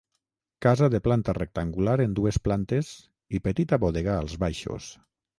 [0.65, 2.89] Casa de planta rectangular en dues plantes
[3.39, 4.89] i petita bodega als baixos.